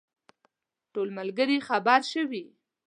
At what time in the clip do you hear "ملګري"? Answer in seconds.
1.17-1.57